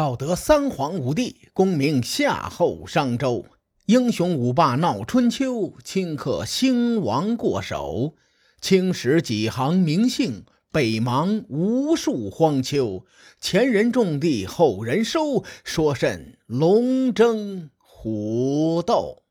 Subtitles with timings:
[0.00, 3.44] 道德三皇五帝，功名夏后商周。
[3.84, 8.14] 英雄五霸闹春秋，顷刻兴亡过手。
[8.62, 13.04] 青史几行名姓，北邙无数荒丘。
[13.42, 19.22] 前人种地，后人收，说甚龙争虎斗？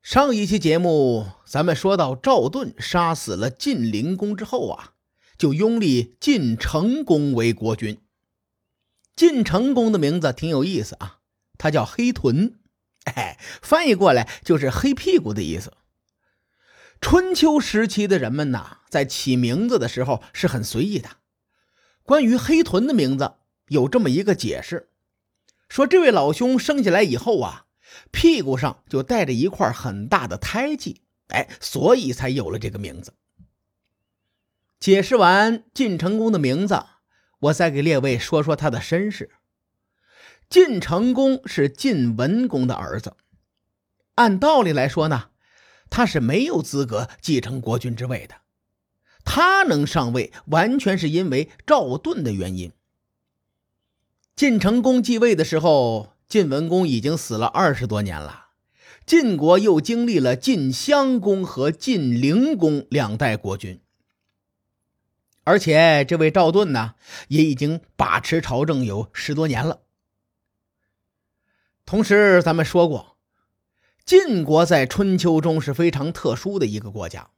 [0.00, 4.94] 上一期节目，咱们说到赵盾杀死了晋灵公之后啊，
[5.36, 7.98] 就拥立晋成公为国君。
[9.14, 11.18] 晋成公的名字挺有意思啊，
[11.58, 12.58] 他叫黑臀，
[13.04, 15.72] 哎，翻译过来就是黑屁股的意思。
[17.00, 21.10] 春秋时期的人们呐，在起名字的时候是很随意的。
[22.02, 23.34] 关于黑臀的名字，
[23.68, 24.90] 有这么一个解释：
[25.68, 27.66] 说这位老兄生下来以后啊，
[28.10, 33.14] 屁股上就带着一块很大的胎记，哎，所以才有了这个名字。
[34.78, 36.84] 解释完晋成公的名字。
[37.40, 39.30] 我再给列位说说他的身世。
[40.48, 43.14] 晋成公是晋文公的儿子，
[44.16, 45.30] 按道理来说呢，
[45.88, 48.36] 他是没有资格继承国君之位的。
[49.24, 52.72] 他能上位，完全是因为赵盾的原因。
[54.34, 58.46] 晋成公继位的时候，晋文公已经死了二十多年了，
[59.06, 63.80] 晋国又经历了晋襄公和晋灵公两代国君。
[65.50, 66.94] 而且这位赵盾呢，
[67.26, 69.80] 也已经把持朝政有十多年了。
[71.84, 73.16] 同时，咱们说过，
[74.04, 77.30] 晋国在春秋中是非常特殊的一个国家。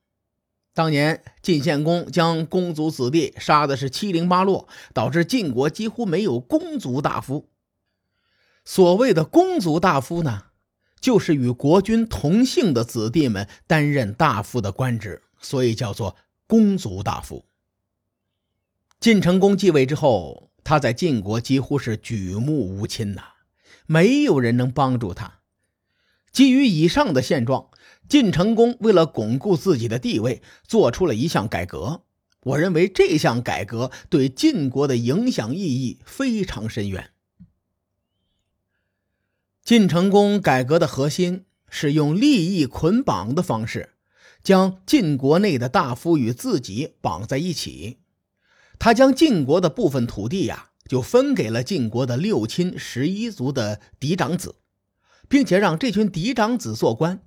[0.75, 7.49] 当年晋献公将公族子弟杀的是七零八落，导致晋国几乎没有公族大夫。
[8.63, 10.49] 所谓的公族大夫呢，
[11.01, 16.15] 就是与国君同姓的子弟们担任大夫的官职，所以叫做
[16.47, 17.47] 公族大夫。
[19.03, 23.23] 晋成公继位之后，他在晋国几乎是举目无亲呐，
[23.85, 25.41] 没有人能帮助他。
[26.31, 27.71] 基于以上的现状，
[28.09, 32.05] 晋成公为了巩固自己的地位，做出了一项改革。
[32.45, 37.11] 我认为这项改革对晋国的影响意义非常深远。
[39.65, 43.95] 晋成公改革的核心是用利益捆绑的方式，
[44.45, 47.99] 将晋国内的大夫与自己绑在一起。
[48.83, 54.57] 他将晋国的部分土地呀，就分给了晋国的六亲十一族的嫡长子，
[55.29, 57.23] 并且让这群嫡长子做官。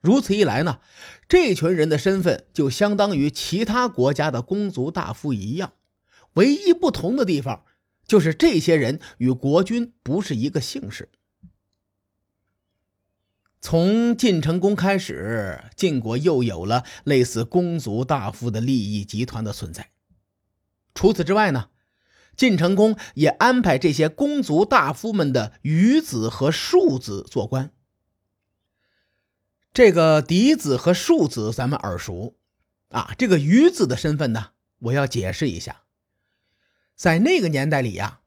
[0.00, 0.78] 如此一来呢，
[1.28, 5.72] 这群人的身份就相当于其他国家的公族大夫一样。
[6.34, 7.64] 唯一不同的地方，
[8.06, 11.08] 就是这些人与国君不是一个姓氏。
[13.60, 19.90] 从晋成公开始，晋国又有了类似公族大夫的利益集团的存在。
[20.96, 21.68] 除此之外呢，
[22.36, 27.70] 晋成公也安排这些公族大夫们的余子和庶子做官。
[29.72, 32.34] 这个嫡子和庶子咱们耳熟
[32.88, 35.82] 啊，这个余子的身份呢，我要解释一下。
[36.96, 38.20] 在那个年代里呀，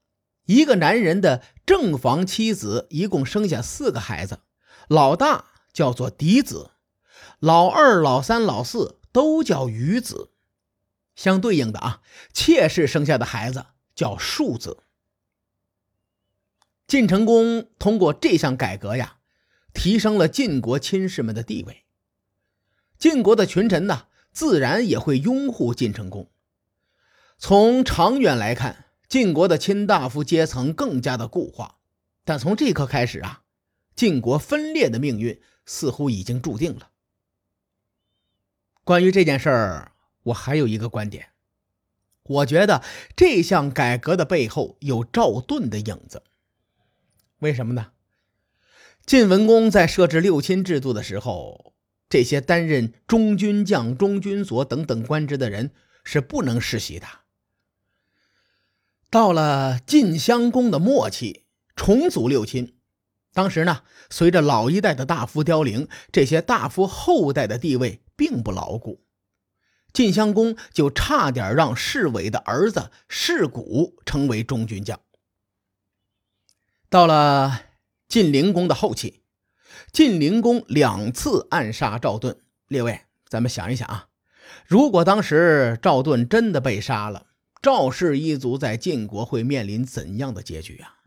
[0.45, 4.41] 一个男人的正房妻子一共生下四个孩子，
[4.87, 6.69] 老大叫做嫡子，
[7.39, 10.29] 老二、老三、老四都叫余子。
[11.19, 14.83] 相对应的啊，妾室生下的孩子叫庶子。
[16.87, 19.17] 晋成公通过这项改革呀，
[19.73, 21.83] 提升了晋国亲士们的地位。
[22.97, 26.31] 晋国的群臣呢，自然也会拥护晋成公。
[27.37, 31.79] 从长远来看，晋国的卿大夫阶层更加的固化。
[32.23, 33.43] 但从这一刻开始啊，
[33.93, 36.91] 晋国分裂的命运似乎已经注定了。
[38.85, 39.91] 关于这件事儿。
[40.23, 41.29] 我还有一个观点，
[42.23, 42.83] 我觉得
[43.15, 46.23] 这项改革的背后有赵盾的影子。
[47.39, 47.91] 为什么呢？
[49.05, 51.73] 晋文公在设置六亲制度的时候，
[52.09, 55.71] 这些担任中军将、中军佐等等官职的人
[56.03, 57.07] 是不能世袭的。
[59.09, 61.45] 到了晋襄公的末期，
[61.75, 62.75] 重组六亲，
[63.33, 63.81] 当时呢，
[64.11, 69.01] 随着老一代的大夫凋零，这些大夫后代的地位并不牢固。
[69.91, 74.99] 晋襄公就差点让侍卫的儿子士古成为中军将。
[76.89, 77.63] 到了
[78.07, 79.21] 晋灵公的后期，
[79.91, 82.41] 晋灵公两次暗杀赵盾。
[82.67, 84.09] 列位，咱们想一想啊，
[84.65, 87.27] 如果当时赵盾真的被杀了，
[87.61, 90.97] 赵氏一族在晋国会面临怎样的结局啊？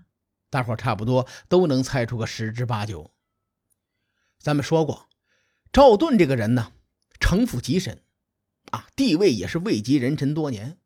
[0.51, 3.13] 大伙差不多都能猜出个十之八九。
[4.39, 5.09] 咱们说过，
[5.73, 6.73] 赵盾这个人呢，
[7.21, 8.03] 城府极深。
[8.73, 10.77] 啊，地位也是位极人臣多年，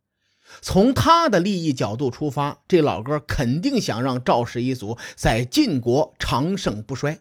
[0.60, 7.20] 从他的利益角度出发，这老哥肯定想让赵氏一族在晋国长盛不衰。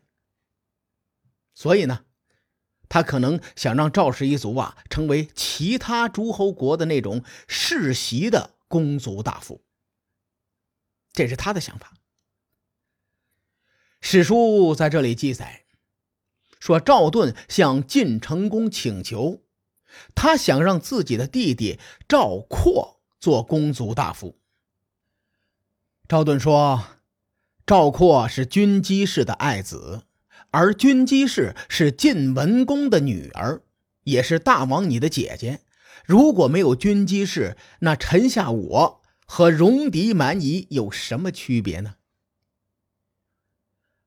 [1.53, 2.05] 所以呢，
[2.89, 9.63] 他可能想让赵氏一族啊成为其他诸侯国的那种世袭的公族大夫。
[11.13, 11.93] 这是他的想法。
[14.01, 15.65] 史书在这里记载
[16.59, 19.44] 说，赵盾向晋成公请求，
[20.13, 24.37] 他想让自己的弟弟赵括做公族大夫。
[26.07, 26.83] 赵盾说
[27.65, 30.03] ：“赵括是军机氏的爱子，
[30.51, 33.63] 而军机氏是晋文公的女儿，
[34.03, 35.61] 也是大王你的姐姐。
[36.05, 41.95] 如果没有军机氏，那臣下我和戎狄蛮夷有什么区别呢？”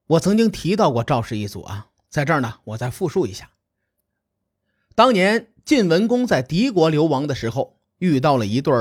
[0.06, 3.50] 我曾经提到过赵氏一族啊，在这儿呢，我再复述一下。
[4.94, 8.72] 当年晋文公在敌国流亡的时候，遇到了一对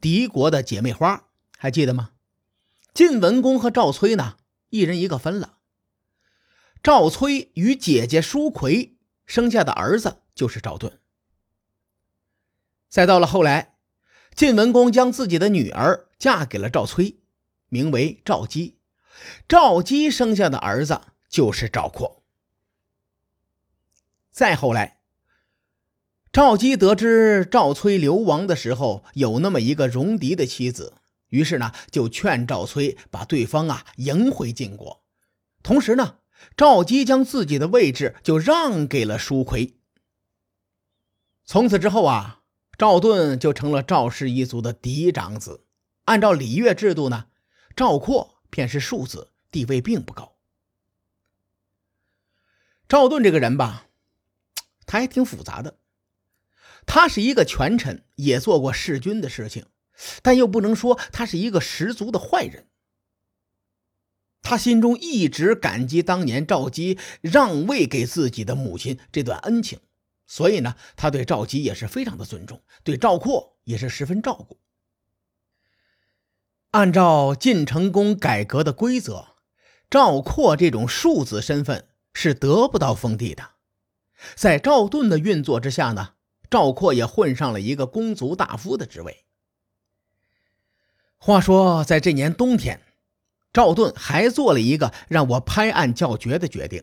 [0.00, 1.26] 敌国的姐妹花，
[1.58, 2.12] 还记得吗？
[2.94, 4.38] 晋文公和赵崔呢，
[4.70, 5.58] 一人一个分了。
[6.82, 8.96] 赵崔与姐姐舒奎
[9.26, 10.98] 生下的儿子就是赵盾。
[12.88, 13.74] 再到了后来，
[14.34, 17.20] 晋文公将自己的女儿嫁给了赵崔，
[17.68, 18.78] 名为赵姬。
[19.46, 22.22] 赵姬生下的儿子就是赵括。
[24.30, 24.99] 再后来，
[26.32, 30.94] 赵姬得知赵崔流亡的时候有那么一个戎狄的妻子，
[31.28, 35.02] 于是呢就劝赵崔把对方啊迎回晋国。
[35.62, 36.18] 同时呢，
[36.56, 39.76] 赵姬将自己的位置就让给了舒奎。
[41.44, 42.42] 从此之后啊，
[42.78, 45.66] 赵盾就成了赵氏一族的嫡长子。
[46.04, 47.26] 按照礼乐制度呢，
[47.74, 48.36] 赵括。
[48.52, 50.36] 便是庶子，地位并不高。
[52.88, 53.86] 赵盾这个人吧，
[54.86, 55.78] 他还挺复杂的。
[56.86, 59.66] 他是一个权臣，也做过弑君的事情，
[60.22, 62.66] 但又不能说他是一个十足的坏人。
[64.42, 69.80] 他心中一直感激当年赵姬让位给自己的母亲这段恩情，
[70.26, 74.58] 所以呢，他对赵姬也是非常的尊重，对赵括也是十分照顾。
[76.70, 79.34] 按照晋成公改革的规则，
[79.90, 83.50] 赵括这种庶子身份是得不到封地的。
[84.34, 86.14] 在赵盾的运作之下呢，
[86.50, 89.24] 赵括也混上了一个公族大夫的职位。
[91.16, 92.80] 话说，在这年冬天，
[93.52, 96.82] 赵盾还做了一个让我拍案叫绝的决定：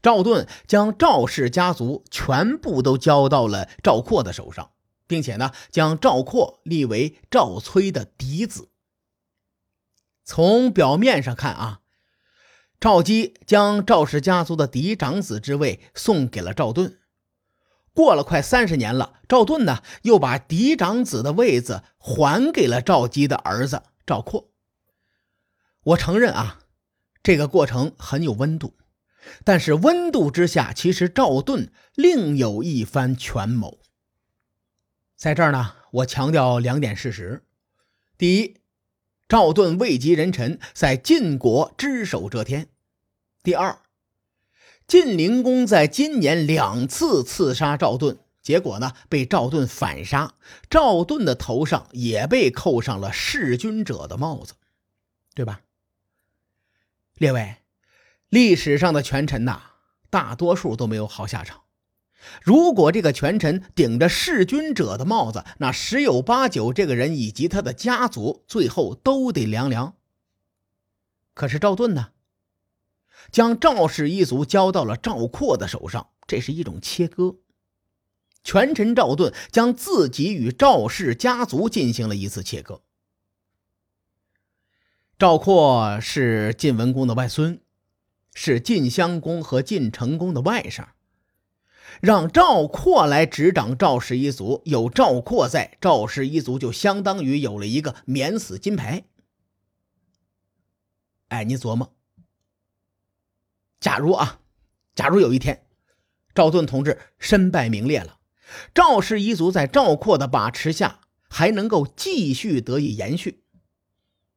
[0.00, 4.70] 赵盾将赵氏家族全部都交到了赵括的手上，
[5.06, 8.70] 并且呢，将赵括立为赵崔的嫡子。
[10.24, 11.80] 从表面上看啊，
[12.80, 16.97] 赵姬将赵氏家族的嫡长子之位送给了赵盾。
[17.98, 24.52] 过了快三十年了，赵盾呢又把嫡长子的位子还给了赵姬的儿子赵括。
[25.82, 26.60] 我承认啊，
[27.24, 28.76] 这个过程很有温度，
[29.42, 33.80] 但是温度之下，其实赵盾另有一番权谋。
[35.16, 37.42] 在这儿呢，我强调两点事实：
[38.16, 38.58] 第一。
[39.26, 42.68] 赵盾位极人臣，在晋国只手遮天。
[43.42, 43.76] 第二，
[44.88, 50.32] 晋灵公在今年两次刺杀赵盾，结果呢被赵盾反杀，
[50.70, 54.54] 赵盾的头上也被扣上了弑君者的帽子，
[55.34, 55.60] 对吧？
[57.18, 57.56] 列位，
[58.30, 59.60] 历史上的权臣呐，
[60.08, 61.64] 大多数都没有好下场。
[62.42, 69.96] 如果这个权臣顶着弑君者的帽子，那十有八九这个人以及他的家族最后都得凉凉。
[71.34, 72.08] 可是赵盾呢，
[73.30, 77.36] 将赵氏一族交到了赵括的手上，这是一种切割。
[78.44, 82.82] 权臣赵盾将自己与赵氏家族进行了一次切割。
[85.18, 87.60] 赵括是晋文公的外孙，
[88.32, 90.86] 是晋襄公和晋成公的外甥。
[92.00, 99.04] 让赵括来执掌赵氏一族，有赵括在，赵氏一族就相当于有了一个免死金牌。
[101.28, 101.92] 哎，你琢磨，
[103.80, 104.40] 假如啊，
[104.94, 105.66] 假如有一天
[106.34, 108.18] 赵盾同志身败名裂了，
[108.74, 113.44] 赵氏一族在赵括的把持下还能够继续得以延续，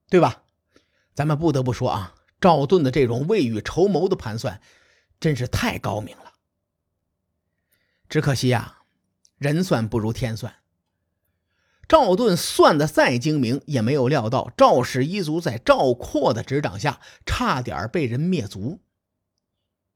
[0.09, 0.43] 对吧？
[1.13, 4.61] 咱们不得不说啊，赵盾的这种未雨绸缪的盘算
[5.19, 6.33] 真是太高明了。
[8.07, 8.79] 只可惜呀，
[9.37, 10.55] 人算不如天算。
[11.87, 18.81] 赵盾算的再精明，也没有料到赵氏一族在赵括的执掌下，差点被人灭族。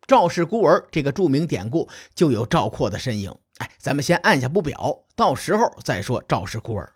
[0.08, 3.36] 赵氏孤儿这个著名典故就有赵括的身影。
[3.58, 6.94] 哎，咱们先按下不表，到时候再说赵氏孤儿。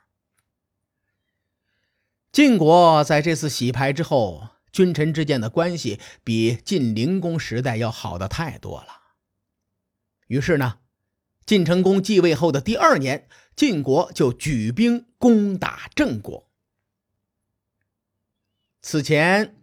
[2.32, 9.00] 晋国在这次洗牌之后，君臣之间的关系比晋灵公时代要好的太多了。
[10.28, 10.80] 于是呢，
[11.46, 16.48] 晋成公继位后的第二年，晋国就举兵攻打郑国。
[18.82, 19.56] 此前，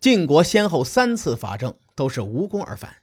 [0.00, 3.02] 晋国先后三次伐郑，都是无功而返。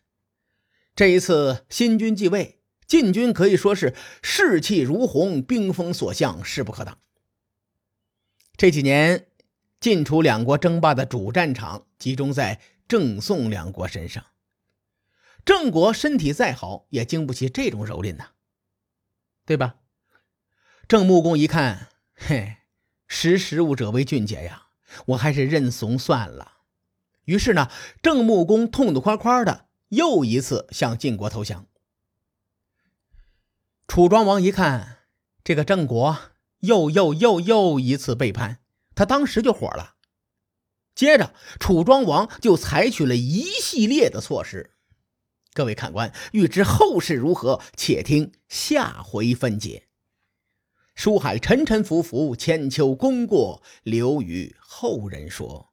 [0.96, 7.00] 这一次新君继位，晋军可以说是士气如虹，兵锋所向，势不可挡。
[8.56, 9.28] 这几年，
[9.80, 14.28] 晋楚两国争霸的主战场集中在郑宋两国身上。
[15.44, 18.28] 郑国身体再好，也经不起这种蹂躏呐，
[19.46, 19.76] 对吧？
[20.88, 22.58] 郑穆公一看，嘿，
[23.08, 24.68] 识时务者为俊杰呀，
[25.08, 26.53] 我还是认怂算了。
[27.26, 27.70] 于是呢，
[28.02, 31.68] 郑穆公痛痛快快的又一次向晋国投降。
[33.88, 35.00] 楚庄王一看，
[35.44, 36.18] 这个郑国
[36.60, 38.60] 又又又又一次背叛，
[38.96, 39.96] 他当时就火了。
[40.96, 44.72] 接着，楚庄王就采取了一系列的措施。
[45.54, 49.88] 各位看官，欲知后事如何，且听下回分解。
[50.96, 55.73] 书海沉沉浮浮，千秋功过留与后人说。